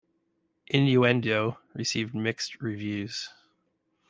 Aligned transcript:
"Innuendo" 0.65 1.59
received 1.75 2.15
mixed 2.15 2.59
reviews. 2.59 3.29